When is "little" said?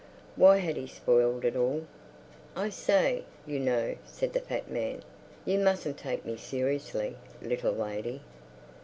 7.43-7.73